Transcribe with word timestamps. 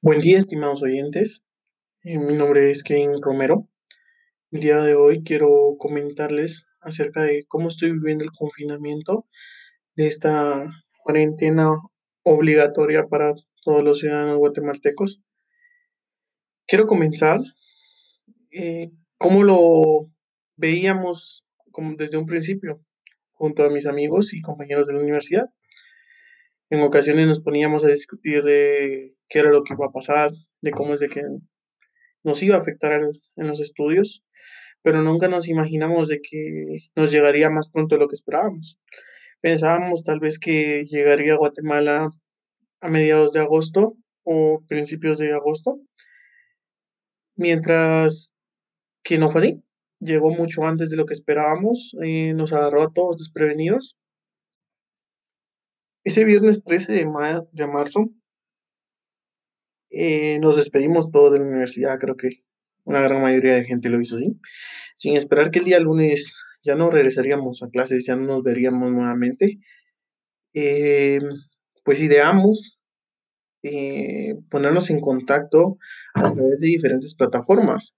Buen 0.00 0.20
día, 0.20 0.38
estimados 0.38 0.80
oyentes. 0.80 1.42
Eh, 2.04 2.18
mi 2.18 2.34
nombre 2.34 2.70
es 2.70 2.84
Kevin 2.84 3.20
Romero. 3.20 3.68
El 4.52 4.60
día 4.60 4.80
de 4.80 4.94
hoy 4.94 5.24
quiero 5.24 5.74
comentarles 5.76 6.66
acerca 6.80 7.22
de 7.22 7.46
cómo 7.48 7.66
estoy 7.66 7.90
viviendo 7.90 8.22
el 8.22 8.30
confinamiento 8.30 9.26
de 9.96 10.06
esta 10.06 10.70
cuarentena 11.02 11.78
obligatoria 12.22 13.08
para 13.08 13.34
todos 13.64 13.82
los 13.82 13.98
ciudadanos 13.98 14.38
guatemaltecos. 14.38 15.20
Quiero 16.68 16.86
comenzar 16.86 17.40
eh, 18.52 18.92
cómo 19.16 19.42
lo 19.42 20.12
veíamos 20.54 21.44
desde 21.96 22.18
un 22.18 22.26
principio 22.26 22.80
junto 23.32 23.64
a 23.64 23.68
mis 23.68 23.86
amigos 23.86 24.32
y 24.32 24.42
compañeros 24.42 24.86
de 24.86 24.92
la 24.92 25.00
universidad. 25.00 25.46
En 26.70 26.82
ocasiones 26.82 27.26
nos 27.26 27.40
poníamos 27.40 27.84
a 27.84 27.88
discutir 27.88 28.42
de 28.42 29.14
qué 29.28 29.38
era 29.38 29.50
lo 29.50 29.64
que 29.64 29.72
iba 29.74 29.86
a 29.86 29.92
pasar, 29.92 30.32
de 30.60 30.70
cómo 30.70 30.94
es 30.94 31.00
de 31.00 31.08
que 31.08 31.22
nos 32.24 32.42
iba 32.42 32.56
a 32.56 32.60
afectar 32.60 32.92
en 32.92 33.46
los 33.46 33.60
estudios, 33.60 34.22
pero 34.82 35.02
nunca 35.02 35.28
nos 35.28 35.48
imaginamos 35.48 36.08
de 36.08 36.20
que 36.20 36.78
nos 36.94 37.10
llegaría 37.10 37.48
más 37.48 37.70
pronto 37.70 37.94
de 37.94 38.00
lo 38.00 38.08
que 38.08 38.14
esperábamos. 38.14 38.78
Pensábamos 39.40 40.02
tal 40.02 40.20
vez 40.20 40.38
que 40.38 40.84
llegaría 40.84 41.34
a 41.34 41.38
Guatemala 41.38 42.10
a 42.80 42.88
mediados 42.88 43.32
de 43.32 43.40
agosto 43.40 43.96
o 44.24 44.62
principios 44.68 45.18
de 45.18 45.32
agosto, 45.32 45.80
mientras 47.34 48.34
que 49.02 49.16
no 49.16 49.30
fue 49.30 49.40
así. 49.40 49.62
Llegó 50.00 50.30
mucho 50.30 50.64
antes 50.64 50.90
de 50.90 50.96
lo 50.96 51.06
que 51.06 51.14
esperábamos, 51.14 51.96
y 52.04 52.34
nos 52.34 52.52
agarró 52.52 52.82
a 52.82 52.92
todos 52.92 53.16
desprevenidos. 53.16 53.96
Ese 56.04 56.24
viernes 56.24 56.62
13 56.64 56.92
de, 56.92 57.42
de 57.52 57.66
marzo 57.66 58.10
eh, 59.90 60.38
nos 60.40 60.56
despedimos 60.56 61.10
todos 61.10 61.32
de 61.32 61.38
la 61.40 61.46
universidad, 61.46 61.98
creo 61.98 62.16
que 62.16 62.42
una 62.84 63.00
gran 63.00 63.22
mayoría 63.22 63.54
de 63.54 63.64
gente 63.64 63.88
lo 63.88 64.00
hizo 64.00 64.16
así, 64.16 64.38
sin 64.94 65.16
esperar 65.16 65.50
que 65.50 65.58
el 65.58 65.64
día 65.64 65.80
lunes 65.80 66.36
ya 66.62 66.74
no 66.74 66.90
regresaríamos 66.90 67.62
a 67.62 67.68
clases, 67.68 68.06
ya 68.06 68.16
no 68.16 68.26
nos 68.26 68.42
veríamos 68.42 68.92
nuevamente. 68.92 69.58
Eh, 70.54 71.20
pues 71.84 72.00
ideamos 72.00 72.78
eh, 73.62 74.34
ponernos 74.50 74.90
en 74.90 75.00
contacto 75.00 75.78
a 76.14 76.32
través 76.32 76.58
de 76.58 76.66
diferentes 76.66 77.14
plataformas, 77.14 77.94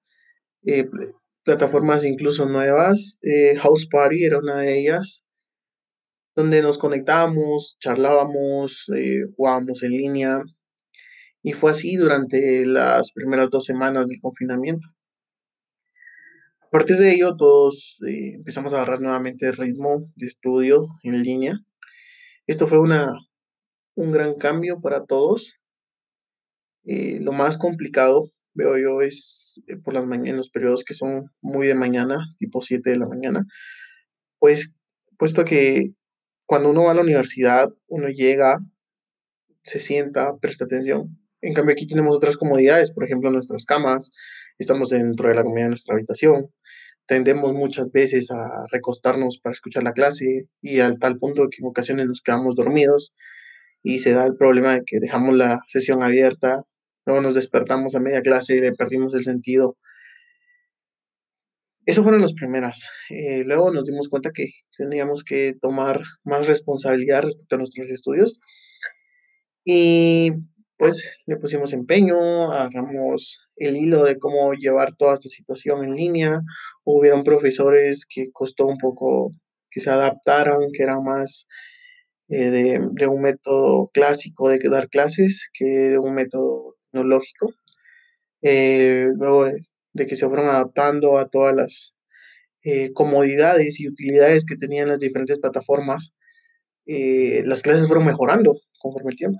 plataformas 1.44 2.04
incluso 2.04 2.46
nuevas, 2.46 3.18
House 3.58 3.86
Party 3.90 4.24
era 4.24 4.38
una 4.38 4.58
de 4.58 4.78
ellas, 4.80 5.24
donde 6.40 6.62
nos 6.62 6.78
conectábamos, 6.78 7.76
charlábamos, 7.80 8.86
jugábamos 9.36 9.82
en 9.82 9.90
línea, 9.90 10.42
y 11.42 11.52
fue 11.52 11.70
así 11.70 11.96
durante 11.96 12.64
las 12.66 13.12
primeras 13.12 13.50
dos 13.50 13.64
semanas 13.64 14.08
del 14.08 14.20
confinamiento. 14.20 14.88
A 16.60 16.70
partir 16.70 16.96
de 16.96 17.12
ello, 17.12 17.36
todos 17.36 17.98
eh, 18.06 18.34
empezamos 18.34 18.72
a 18.72 18.76
agarrar 18.76 19.00
nuevamente 19.00 19.46
el 19.46 19.56
ritmo 19.56 20.10
de 20.16 20.26
estudio 20.26 20.88
en 21.02 21.22
línea. 21.22 21.58
Esto 22.46 22.66
fue 22.66 22.78
una, 22.78 23.12
un 23.96 24.12
gran 24.12 24.34
cambio 24.34 24.80
para 24.80 25.04
todos. 25.04 25.56
Eh, 26.84 27.18
lo 27.20 27.32
más 27.32 27.58
complicado, 27.58 28.30
veo 28.54 28.78
yo, 28.78 29.02
es 29.02 29.60
eh, 29.66 29.76
por 29.76 29.94
las 29.94 30.06
mañanas, 30.06 30.36
los 30.36 30.50
periodos 30.50 30.84
que 30.84 30.94
son 30.94 31.30
muy 31.40 31.66
de 31.66 31.74
mañana, 31.74 32.18
tipo 32.38 32.62
7 32.62 32.88
de 32.90 32.98
la 32.98 33.08
mañana, 33.08 33.44
pues 34.38 34.72
puesto 35.18 35.44
que 35.44 35.92
cuando 36.50 36.68
uno 36.68 36.82
va 36.82 36.90
a 36.90 36.94
la 36.94 37.02
universidad, 37.02 37.72
uno 37.86 38.08
llega, 38.08 38.58
se 39.62 39.78
sienta, 39.78 40.36
presta 40.38 40.64
atención, 40.64 41.16
en 41.42 41.54
cambio, 41.54 41.74
aquí 41.74 41.86
tenemos 41.86 42.16
otras 42.16 42.36
comodidades, 42.36 42.90
por 42.90 43.04
ejemplo, 43.04 43.30
nuestras 43.30 43.64
camas, 43.64 44.10
estamos 44.58 44.88
dentro 44.88 45.28
de 45.28 45.36
la 45.36 45.44
comodidad 45.44 45.66
de 45.66 45.70
nuestra 45.70 45.94
habitación, 45.94 46.52
tendemos 47.06 47.54
muchas 47.54 47.92
veces 47.92 48.32
a 48.32 48.66
recostarnos 48.72 49.38
para 49.38 49.52
escuchar 49.52 49.84
la 49.84 49.92
clase 49.92 50.48
y 50.60 50.80
al 50.80 50.98
tal 50.98 51.18
punto 51.18 51.46
que 51.48 51.58
en 51.60 51.68
ocasiones 51.68 52.08
nos 52.08 52.20
quedamos 52.20 52.56
dormidos 52.56 53.14
y 53.84 54.00
se 54.00 54.12
da 54.12 54.26
el 54.26 54.34
problema 54.34 54.74
de 54.74 54.82
que 54.84 54.98
dejamos 54.98 55.36
la 55.36 55.60
sesión 55.68 56.02
abierta, 56.02 56.64
luego 57.06 57.22
nos 57.22 57.36
despertamos 57.36 57.94
a 57.94 58.00
media 58.00 58.22
clase 58.22 58.56
y 58.56 58.60
le 58.60 58.72
perdimos 58.72 59.14
el 59.14 59.22
sentido. 59.22 59.76
Eso 61.86 62.02
fueron 62.02 62.20
las 62.20 62.34
primeras. 62.34 62.88
Eh, 63.08 63.42
luego 63.44 63.72
nos 63.72 63.84
dimos 63.84 64.08
cuenta 64.08 64.30
que 64.34 64.46
teníamos 64.76 65.24
que 65.24 65.54
tomar 65.60 66.00
más 66.24 66.46
responsabilidad 66.46 67.22
respecto 67.22 67.54
a 67.54 67.58
nuestros 67.58 67.90
estudios. 67.90 68.38
Y 69.64 70.32
pues 70.76 71.06
le 71.26 71.36
pusimos 71.36 71.72
empeño, 71.72 72.50
agarramos 72.52 73.40
el 73.56 73.76
hilo 73.76 74.04
de 74.04 74.18
cómo 74.18 74.54
llevar 74.54 74.94
toda 74.96 75.14
esta 75.14 75.28
situación 75.28 75.84
en 75.84 75.94
línea. 75.94 76.40
Hubieron 76.84 77.24
profesores 77.24 78.06
que 78.06 78.30
costó 78.32 78.66
un 78.66 78.78
poco 78.78 79.34
que 79.70 79.80
se 79.80 79.90
adaptaran, 79.90 80.58
que 80.72 80.82
eran 80.82 81.04
más 81.04 81.46
eh, 82.28 82.78
de, 82.94 83.06
un 83.06 83.22
método 83.22 83.90
clásico 83.92 84.48
de 84.48 84.58
dar 84.70 84.88
clases 84.88 85.48
que 85.52 85.64
de 85.66 85.98
un 85.98 86.14
método 86.14 86.76
tecnológico. 86.90 87.52
Eh, 88.42 89.08
luego 89.16 89.50
de, 89.92 90.06
que 90.06 90.16
se 90.16 90.28
fueron 90.28 90.48
adaptando 90.48 91.18
a 91.18 91.28
todas 91.28 91.54
las 91.54 91.96
eh, 92.62 92.92
comodidades 92.92 93.80
y 93.80 93.88
utilidades 93.88 94.44
que 94.44 94.56
tenían 94.56 94.88
las 94.88 94.98
diferentes 94.98 95.38
plataformas, 95.38 96.12
las 96.86 97.62
clases 97.62 97.86
fueron 97.86 98.04
mejorando 98.04 98.56
conforme 98.80 99.10
el 99.12 99.16
tiempo. 99.16 99.38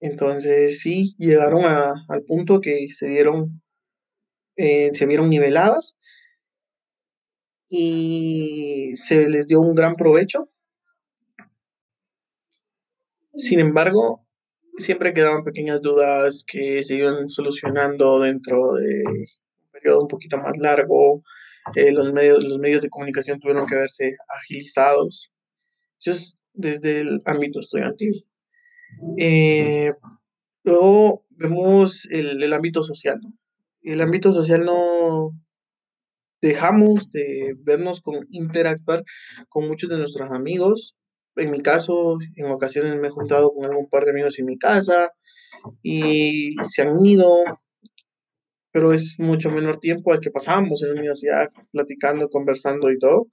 Entonces 0.00 0.80
sí, 0.80 1.14
llegaron 1.18 1.64
al 1.64 2.22
punto 2.24 2.60
que 2.60 2.86
se 2.88 3.08
dieron, 3.08 3.62
eh, 4.56 4.94
se 4.94 5.06
vieron 5.06 5.28
niveladas 5.28 5.98
y 7.68 8.92
se 8.96 9.28
les 9.28 9.46
dio 9.48 9.60
un 9.60 9.74
gran 9.74 9.96
provecho. 9.96 10.50
Sin 13.34 13.60
embargo, 13.60 14.26
siempre 14.78 15.14
quedaban 15.14 15.44
pequeñas 15.44 15.82
dudas 15.82 16.44
que 16.46 16.82
se 16.82 16.96
iban 16.96 17.28
solucionando 17.28 18.20
dentro 18.20 18.74
de 18.74 19.02
periodo 19.80 20.02
un 20.02 20.08
poquito 20.08 20.38
más 20.38 20.56
largo. 20.58 21.22
Eh, 21.74 21.92
los, 21.92 22.12
medios, 22.12 22.42
los 22.44 22.58
medios 22.58 22.82
de 22.82 22.88
comunicación 22.88 23.40
tuvieron 23.40 23.66
que 23.66 23.76
verse 23.76 24.16
agilizados. 24.28 25.30
Eso 26.00 26.12
es 26.12 26.40
desde 26.54 27.00
el 27.00 27.20
ámbito 27.24 27.60
estudiantil. 27.60 28.24
Eh, 29.18 29.92
luego 30.64 31.24
vemos 31.30 32.06
el, 32.10 32.52
ámbito 32.52 32.82
social. 32.82 33.20
El 33.82 34.00
ámbito 34.00 34.32
social 34.32 34.64
no 34.64 35.30
dejamos 36.40 37.10
de 37.10 37.54
vernos 37.58 38.00
con 38.00 38.26
interactuar 38.30 39.04
con 39.48 39.68
muchos 39.68 39.88
de 39.88 39.98
nuestros 39.98 40.30
amigos. 40.32 40.94
En 41.36 41.50
mi 41.50 41.60
caso, 41.60 42.18
en 42.36 42.50
ocasiones 42.50 42.96
me 42.96 43.08
he 43.08 43.10
juntado 43.10 43.52
con 43.52 43.64
algún 43.64 43.88
par 43.88 44.04
de 44.04 44.10
amigos 44.10 44.38
en 44.38 44.46
mi 44.46 44.58
casa 44.58 45.12
y 45.82 46.54
se 46.68 46.82
han 46.82 47.04
ido, 47.04 47.44
pero 48.72 48.92
es 48.92 49.16
mucho 49.18 49.50
menor 49.50 49.78
tiempo 49.78 50.12
al 50.12 50.20
que 50.20 50.30
pasamos 50.30 50.82
en 50.82 50.90
la 50.90 51.00
universidad 51.00 51.48
platicando, 51.72 52.28
conversando 52.28 52.90
y 52.90 52.98
todo. 52.98 53.28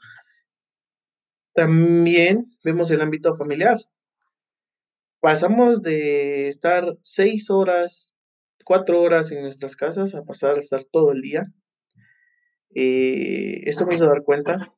También 1.53 2.45
vemos 2.63 2.91
el 2.91 3.01
ámbito 3.01 3.33
familiar 3.35 3.79
pasamos 5.25 5.81
de 5.81 6.49
estar 6.49 6.99
seis 7.01 7.49
horas, 7.49 8.15
cuatro 8.63 9.01
horas 9.01 9.31
en 9.31 9.41
nuestras 9.41 9.75
casas 9.75 10.13
a 10.13 10.23
pasar 10.23 10.57
a 10.57 10.59
estar 10.59 10.83
todo 10.91 11.13
el 11.13 11.21
día. 11.21 11.47
Eh, 12.75 13.61
esto 13.63 13.87
me 13.87 13.95
hizo 13.95 14.05
dar 14.05 14.21
cuenta 14.21 14.71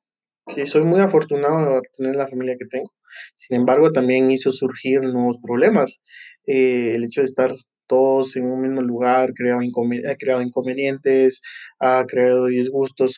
que 0.56 0.66
soy 0.66 0.84
muy 0.84 1.02
afortunado 1.02 1.76
de 1.76 1.82
tener 1.98 2.16
la 2.16 2.30
familia 2.30 2.56
que 2.58 2.66
tengo. 2.66 2.94
Sin 3.36 3.58
embargo, 3.58 3.92
también 3.92 4.32
hizo 4.32 4.54
surgir 4.54 5.02
nuevos 5.02 5.38
problemas. 5.44 6.02
Eh, 6.46 6.94
el 6.96 7.04
hecho 7.04 7.20
de 7.20 7.26
estar 7.26 7.54
todos 7.88 8.36
en 8.36 8.46
un 8.46 8.62
mismo 8.62 8.82
lugar 8.82 9.34
creado 9.34 9.62
ha 9.62 10.16
creado 10.16 10.42
inconvenientes, 10.42 11.42
ha 11.80 12.06
creado 12.06 12.46
disgustos 12.48 13.18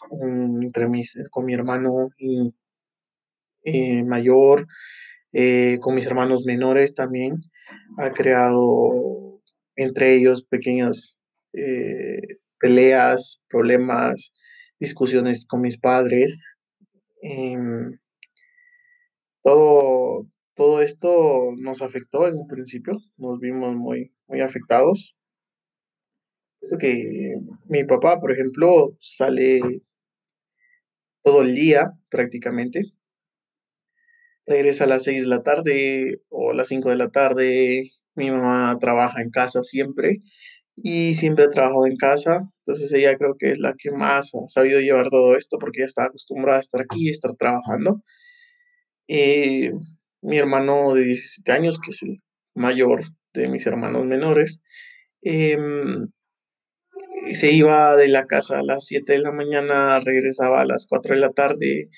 entre 0.61 0.87
mis, 0.87 1.17
con 1.31 1.45
mi 1.45 1.53
hermano 1.53 2.09
eh, 3.63 4.03
mayor, 4.03 4.67
eh, 5.33 5.77
con 5.81 5.95
mis 5.95 6.07
hermanos 6.07 6.45
menores 6.45 6.95
también. 6.95 7.41
Ha 7.97 8.11
creado 8.11 9.41
entre 9.75 10.15
ellos 10.15 10.43
pequeñas 10.43 11.15
eh, 11.53 12.21
peleas, 12.59 13.41
problemas, 13.49 14.33
discusiones 14.79 15.45
con 15.45 15.61
mis 15.61 15.77
padres. 15.77 16.43
Em, 17.21 17.97
todo, 19.43 20.27
todo 20.59 20.81
esto 20.81 21.53
nos 21.57 21.81
afectó 21.81 22.27
en 22.27 22.35
un 22.35 22.45
principio, 22.45 22.97
nos 23.17 23.39
vimos 23.39 23.77
muy, 23.77 24.11
muy 24.27 24.41
afectados. 24.41 25.17
Esto 26.59 26.77
que 26.77 27.35
mi 27.69 27.85
papá, 27.85 28.19
por 28.19 28.33
ejemplo, 28.33 28.97
sale 28.99 29.61
todo 31.23 31.43
el 31.43 31.55
día 31.55 31.93
prácticamente 32.09 32.91
regresa 34.45 34.83
a 34.83 34.87
las 34.87 35.03
6 35.03 35.21
de 35.21 35.27
la 35.27 35.43
tarde 35.43 36.21
o 36.27 36.51
a 36.51 36.53
las 36.53 36.67
5 36.67 36.89
de 36.89 36.97
la 36.97 37.09
tarde. 37.09 37.91
Mi 38.15 38.29
mamá 38.29 38.77
trabaja 38.81 39.21
en 39.21 39.29
casa 39.29 39.63
siempre 39.63 40.17
y 40.75 41.15
siempre 41.15 41.45
ha 41.45 41.49
trabajado 41.49 41.85
en 41.85 41.95
casa, 41.95 42.49
entonces 42.65 42.91
ella 42.93 43.15
creo 43.15 43.35
que 43.39 43.51
es 43.51 43.59
la 43.59 43.75
que 43.77 43.91
más 43.91 44.33
ha 44.35 44.47
sabido 44.49 44.81
llevar 44.81 45.09
todo 45.09 45.37
esto 45.37 45.57
porque 45.57 45.79
ella 45.79 45.85
está 45.85 46.05
acostumbrada 46.05 46.57
a 46.57 46.61
estar 46.61 46.81
aquí, 46.81 47.07
a 47.07 47.11
estar 47.11 47.33
trabajando. 47.37 48.03
Eh, 49.07 49.71
mi 50.21 50.37
hermano 50.37 50.93
de 50.93 51.03
17 51.03 51.51
años, 51.51 51.79
que 51.79 51.91
es 51.91 52.03
el 52.03 52.17
mayor 52.55 53.03
de 53.33 53.47
mis 53.47 53.65
hermanos 53.65 54.05
menores, 54.05 54.63
em, 55.21 56.09
se 57.33 57.51
iba 57.51 57.95
de 57.95 58.07
la 58.07 58.25
casa 58.25 58.59
a 58.59 58.63
las 58.63 58.85
7 58.85 59.13
de 59.13 59.19
la 59.19 59.31
mañana, 59.31 59.99
regresaba 59.99 60.61
a 60.61 60.65
las 60.65 60.87
4 60.87 61.13
de 61.15 61.21
la 61.21 61.31
tarde, 61.31 61.89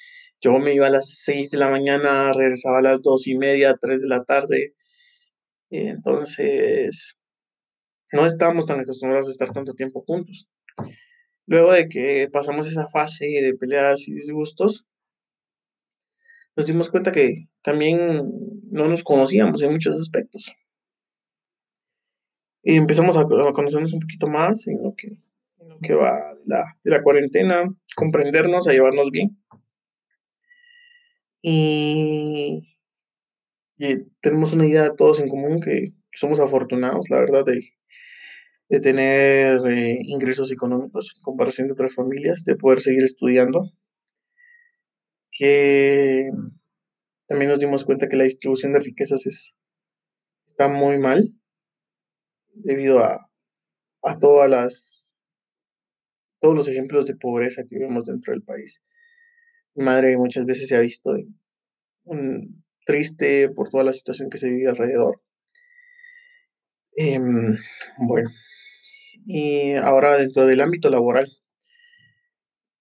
yo 0.42 0.54
me 0.60 0.74
iba 0.74 0.88
a 0.88 0.90
las 0.90 1.20
6 1.24 1.52
de 1.52 1.58
la 1.58 1.70
mañana, 1.70 2.34
regresaba 2.34 2.80
a 2.80 2.82
las 2.82 3.02
2 3.02 3.28
y 3.28 3.38
media, 3.38 3.78
3 3.80 4.02
de 4.02 4.08
la 4.08 4.24
tarde, 4.24 4.74
entonces 5.70 7.18
no 8.12 8.26
estábamos 8.26 8.66
tan 8.66 8.80
acostumbrados 8.80 9.28
a 9.28 9.32
estar 9.32 9.52
tanto 9.54 9.74
tiempo 9.74 10.04
juntos. 10.06 10.50
Luego 11.46 11.72
de 11.72 11.88
que 11.88 12.30
pasamos 12.32 12.68
esa 12.68 12.88
fase 12.88 13.26
de 13.26 13.54
peleas 13.54 14.08
y 14.08 14.14
disgustos, 14.14 14.86
nos 16.56 16.66
dimos 16.66 16.90
cuenta 16.90 17.12
que 17.12 17.48
también 17.64 18.30
no 18.70 18.88
nos 18.88 19.04
conocíamos 19.04 19.62
en 19.62 19.72
muchos 19.72 20.00
aspectos. 20.00 20.54
Y 22.64 22.76
empezamos 22.76 23.18
a, 23.18 23.24
conocernos 23.24 23.94
un 23.94 24.00
poquito 24.00 24.28
más 24.28 24.68
en 24.68 24.84
lo 24.84 24.94
que, 24.96 25.08
que 25.82 25.96
va 25.96 26.36
de 26.36 26.42
la, 26.46 26.78
de 26.84 26.92
la 26.92 27.02
cuarentena, 27.02 27.64
comprendernos, 27.96 28.68
a 28.68 28.74
llevarnos 28.74 29.10
bien. 29.12 29.38
Y, 31.42 32.78
tenemos 34.22 34.54
una 34.54 34.68
idea 34.68 34.96
todos 34.96 35.20
en 35.20 35.28
común 35.28 35.60
que, 35.60 35.94
somos 36.14 36.40
afortunados, 36.40 37.10
la 37.10 37.20
verdad, 37.20 37.46
de, 37.46 37.70
de 38.70 38.80
tener 38.82 39.60
eh, 39.66 39.98
ingresos 40.04 40.52
económicos 40.52 41.14
en 41.16 41.24
comparación 41.24 41.68
de 41.68 41.74
otras 41.74 41.96
familias, 41.96 42.44
de 42.44 42.56
poder 42.56 42.82
seguir 42.82 43.04
estudiando. 43.04 43.72
Que 45.32 46.30
también 47.28 47.50
nos 47.50 47.60
dimos 47.60 47.86
cuenta 47.86 48.10
que 48.10 48.18
la 48.18 48.26
distribución 48.26 48.74
de 48.74 48.80
riquezas 48.80 49.26
es, 49.26 49.56
está 50.46 50.68
muy 50.68 50.98
mal 50.98 51.34
debido 52.54 53.04
a, 53.04 53.30
todas 54.20 54.50
las 54.50 55.14
todos 56.42 56.56
los 56.56 56.68
ejemplos 56.68 57.06
de 57.06 57.16
pobreza 57.16 57.64
que 57.70 57.78
vemos 57.78 58.06
dentro 58.06 58.34
del 58.34 58.42
país. 58.42 58.84
Mi 59.76 59.86
madre 59.86 60.18
muchas 60.18 60.46
veces 60.46 60.68
se 60.68 60.76
ha 60.76 60.80
visto 60.80 61.12
triste 62.86 63.48
por 63.50 63.70
toda 63.70 63.84
la 63.84 63.94
situación 63.94 64.30
que 64.30 64.40
se 64.40 64.50
vive 64.50 64.70
alrededor. 64.70 65.22
Em, 66.96 67.58
bueno, 67.98 68.30
y 69.26 69.74
ahora 69.74 70.18
dentro 70.18 70.46
del 70.46 70.62
ámbito 70.62 70.90
laboral. 70.90 71.32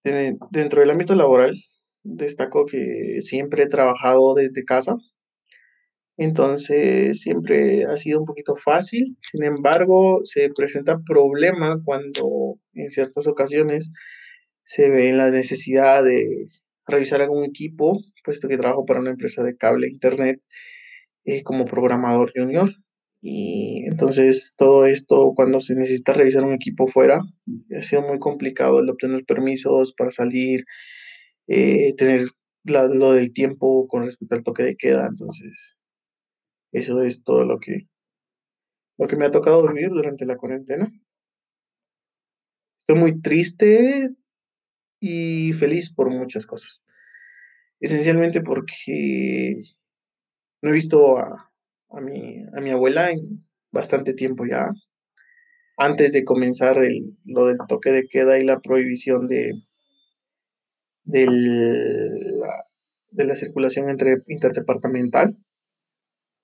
Dentro 0.03 0.81
del 0.81 0.91
ámbito 0.91 1.15
laboral, 1.15 1.55
destaco 2.03 2.67
que 2.67 3.21
siempre 3.23 3.65
he 3.65 3.69
trabajado 3.69 4.35
desde 4.35 4.65
casa, 4.65 4.97
entonces 6.17 7.21
siempre 7.21 7.85
ha 7.85 7.97
sido 7.97 8.21
un 8.21 8.27
poquito 8.27 8.55
fácil, 8.55 9.17
sin 9.21 9.43
embargo 9.43 10.21
se 10.25 10.51
presenta 10.55 11.01
problema 11.07 11.81
cuando 11.85 12.59
en 12.75 12.91
ciertas 12.91 13.27
ocasiones 13.27 13.91
se 14.65 14.91
ve 14.91 15.13
la 15.13 15.31
necesidad 15.31 16.05
de 16.05 16.47
revisar 16.87 17.23
algún 17.23 17.45
equipo, 17.45 17.99
puesto 18.25 18.49
que 18.49 18.59
trabajo 18.59 18.85
para 18.85 19.01
una 19.01 19.11
empresa 19.11 19.43
de 19.43 19.57
cable 19.57 19.87
e 19.87 19.91
internet 19.93 20.43
eh, 21.25 21.43
como 21.43 21.65
programador 21.65 22.33
junior. 22.35 22.69
Y 23.23 23.85
entonces 23.87 24.55
todo 24.57 24.87
esto, 24.87 25.33
cuando 25.35 25.61
se 25.61 25.75
necesita 25.75 26.13
revisar 26.13 26.45
un 26.45 26.53
equipo 26.53 26.87
fuera, 26.87 27.21
ha 27.77 27.83
sido 27.83 28.03
muy 28.03 28.19
complicado 28.19 28.81
el 28.81 28.89
obtener 28.89 29.25
permisos 29.25 29.95
para 29.95 30.11
salir, 30.11 30.65
eh, 31.53 31.97
tener 31.97 32.29
lo 32.63 33.13
del 33.13 33.33
tiempo 33.33 33.89
con 33.89 34.05
respecto 34.05 34.37
al 34.37 34.45
toque 34.45 34.63
de 34.63 34.77
queda. 34.77 35.09
Entonces, 35.09 35.77
eso 36.71 37.03
es 37.03 37.25
todo 37.25 37.45
lo 37.45 37.59
que, 37.59 37.89
lo 38.99 39.09
que 39.09 39.17
me 39.17 39.25
ha 39.25 39.33
tocado 39.33 39.67
vivir 39.67 39.89
durante 39.89 40.25
la 40.27 40.37
cuarentena. 40.37 40.93
Estoy 42.79 42.97
muy 42.97 43.21
triste 43.21 44.11
y 45.01 45.53
feliz 45.55 45.93
por 45.93 46.09
muchas 46.11 46.47
cosas. 46.47 46.85
Esencialmente 47.81 48.43
porque 48.43 49.61
no 50.63 50.71
he 50.71 50.73
visto 50.73 51.19
a, 51.19 51.53
a, 51.91 52.01
mi, 52.01 52.45
a 52.55 52.61
mi 52.61 52.71
abuela 52.71 53.11
en 53.11 53.45
bastante 53.73 54.15
tiempo 54.15 54.45
ya. 54.49 54.71
Antes 55.77 56.13
de 56.13 56.25
comenzar 56.25 56.79
el, 56.79 57.17
lo 57.25 57.47
del 57.47 57.59
toque 57.67 57.91
de 57.91 58.07
queda 58.07 58.39
y 58.39 58.45
la 58.45 58.61
prohibición 58.61 59.27
de, 59.27 59.55
del, 61.05 62.41
de 63.11 63.25
la 63.25 63.35
circulación 63.35 63.91
entre 63.91 64.23
interdepartamental. 64.29 65.37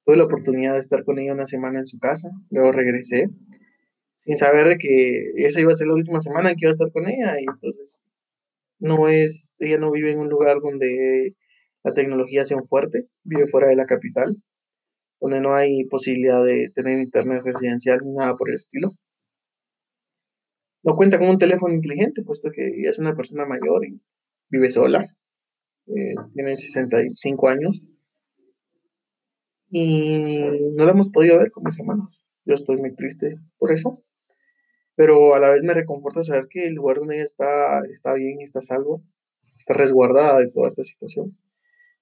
Tuve 0.04 0.16
la 0.16 0.24
oportunidad 0.24 0.74
de 0.74 0.80
estar 0.80 1.04
con 1.04 1.18
ella 1.18 1.32
una 1.32 1.46
semana 1.46 1.80
en 1.80 1.86
su 1.86 1.98
casa, 1.98 2.30
luego 2.50 2.72
regresé, 2.72 3.28
sin 4.14 4.36
saber 4.36 4.68
de 4.68 4.78
que 4.78 5.32
esa 5.36 5.60
iba 5.60 5.72
a 5.72 5.74
ser 5.74 5.88
la 5.88 5.94
última 5.94 6.20
semana 6.20 6.50
que 6.50 6.60
iba 6.60 6.70
a 6.70 6.72
estar 6.72 6.92
con 6.92 7.08
ella, 7.08 7.40
y 7.40 7.44
entonces 7.48 8.04
no 8.78 9.08
es, 9.08 9.56
ella 9.60 9.78
no 9.78 9.90
vive 9.90 10.12
en 10.12 10.20
un 10.20 10.28
lugar 10.28 10.58
donde 10.60 11.34
la 11.82 11.92
tecnología 11.92 12.44
sea 12.44 12.58
fuerte, 12.62 13.08
vive 13.24 13.46
fuera 13.46 13.68
de 13.68 13.76
la 13.76 13.86
capital, 13.86 14.36
donde 15.20 15.40
no 15.40 15.54
hay 15.54 15.84
posibilidad 15.84 16.44
de 16.44 16.70
tener 16.74 17.00
internet 17.00 17.42
residencial 17.44 18.00
ni 18.04 18.12
nada 18.12 18.36
por 18.36 18.50
el 18.50 18.56
estilo. 18.56 18.92
No 20.82 20.94
cuenta 20.94 21.18
con 21.18 21.28
un 21.28 21.38
teléfono 21.38 21.74
inteligente, 21.74 22.22
puesto 22.22 22.50
que 22.50 22.64
ella 22.64 22.90
es 22.90 22.98
una 22.98 23.16
persona 23.16 23.44
mayor 23.44 23.84
y 23.86 24.00
vive 24.48 24.70
sola, 24.70 25.14
eh, 25.86 26.14
tiene 26.34 26.56
65 26.56 27.48
años 27.48 27.82
y 29.70 30.48
no 30.74 30.84
la 30.84 30.92
hemos 30.92 31.10
podido 31.10 31.38
ver 31.38 31.50
con 31.50 31.64
mis 31.64 31.78
hermanos. 31.78 32.26
Yo 32.44 32.54
estoy 32.54 32.76
muy 32.76 32.94
triste 32.94 33.38
por 33.58 33.72
eso, 33.72 34.02
pero 34.94 35.34
a 35.34 35.40
la 35.40 35.50
vez 35.50 35.62
me 35.62 35.74
reconforta 35.74 36.22
saber 36.22 36.46
que 36.48 36.66
el 36.66 36.74
lugar 36.74 36.98
donde 36.98 37.16
ella 37.16 37.24
está 37.24 37.80
está 37.90 38.14
bien, 38.14 38.40
está 38.40 38.62
salvo, 38.62 39.02
está 39.58 39.74
resguardada 39.74 40.38
de 40.38 40.50
toda 40.50 40.68
esta 40.68 40.84
situación 40.84 41.36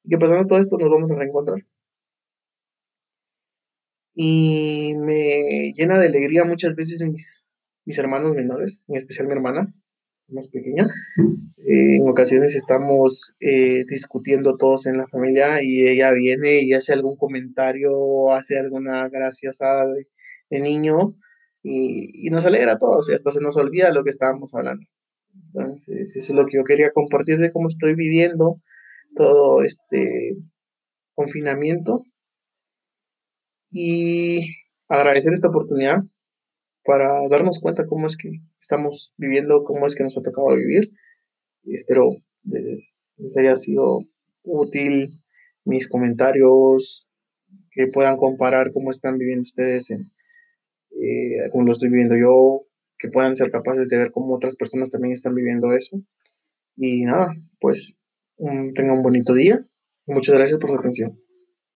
y 0.05 0.11
que 0.11 0.19
pasando 0.19 0.47
todo 0.47 0.59
esto 0.59 0.77
nos 0.79 0.91
vamos 0.91 1.11
a 1.11 1.17
reencontrar. 1.17 1.65
Y 4.15 4.95
me 4.97 5.73
llena 5.73 5.99
de 5.99 6.07
alegría 6.07 6.45
muchas 6.45 6.77
veces 6.77 7.03
mis, 7.03 7.45
mis 7.85 7.99
hermanos 7.99 8.35
menores, 8.35 8.85
en 8.87 8.97
especial 8.97 9.27
mi 9.27 9.33
hermana, 9.33 9.75
más 10.29 10.49
pequeña. 10.49 10.89
Eh, 11.59 11.97
en 11.97 12.09
ocasiones 12.09 12.55
estamos 12.55 13.33
eh, 13.41 13.85
discutiendo 13.87 14.57
todos 14.57 14.87
en 14.87 14.99
la 14.99 15.07
familia 15.07 15.63
y 15.63 15.87
ella 15.87 16.13
viene 16.13 16.61
y 16.63 16.73
hace 16.75 16.93
algún 16.93 17.17
comentario, 17.17 18.33
hace 18.33 18.59
alguna 18.59 19.09
graciosa 19.09 19.87
de, 19.87 20.07
niño 20.61 21.17
y, 21.65 22.31
nos 22.31 22.47
alegra 22.47 22.75
a 22.75 22.79
todos 22.79 23.09
y 23.09 23.15
hasta 23.15 23.33
se 23.33 23.41
nos 23.41 23.57
olvida 23.57 23.93
lo 23.93 24.05
que 24.05 24.11
estábamos 24.11 24.55
hablando. 24.55 24.87
Entonces, 25.47 26.15
eso 26.17 26.33
es 26.33 26.37
lo 26.37 26.47
que 26.47 26.59
yo 26.59 26.65
quería 26.65 26.93
compartir 26.93 27.39
de 27.39 27.51
cómo 27.51 27.69
estoy 27.69 27.95
viviendo 27.95 28.61
todo 29.17 29.65
este 29.65 30.37
confinamiento 31.15 32.05
y 33.71 34.43
agradecer 34.89 35.33
esta 35.33 35.49
oportunidad 35.49 36.05
para 36.85 37.27
darnos 37.29 37.61
cuenta 37.61 37.87
cómo 37.87 38.07
es 38.07 38.17
que 38.17 38.41
estamos 38.61 39.15
viviendo, 39.17 39.65
cómo 39.65 39.87
es 39.87 39.95
que 39.95 40.03
nos 40.03 40.17
ha 40.17 40.23
tocado 40.23 40.55
vivir. 40.55 40.93
Espero 41.65 42.17
les, 42.45 43.11
haya 43.39 43.57
sido 43.57 44.01
útil 44.43 45.21
mis 45.65 45.89
comentarios, 45.89 47.09
que 47.71 47.87
puedan 47.87 48.17
comparar 48.17 48.73
cómo 48.73 48.91
están 48.91 49.19
viviendo 49.19 49.43
ustedes, 49.43 49.91
en, 49.91 50.13
eh, 50.91 51.49
cómo 51.51 51.65
lo 51.65 51.73
estoy 51.73 51.89
viviendo 51.89 52.17
yo, 52.17 52.67
que 52.99 53.09
puedan 53.09 53.37
ser 53.37 53.51
capaces 53.51 53.89
de 53.89 53.97
ver 53.99 54.13
cómo 54.13 54.35
otras 54.35 54.57
personas 54.57 54.91
también 54.91 55.15
están 55.15 55.35
viviendo 55.35 55.73
eso. 55.73 56.01
Y 56.77 57.05
nada, 57.05 57.35
pues 57.61 57.97
tengan 58.37 58.99
un 58.99 59.03
bonito 59.03 59.33
día. 59.35 59.65
Muchas 60.07 60.35
gracias 60.35 60.59
por 60.59 60.71
su 60.71 60.77
atención. 60.77 61.24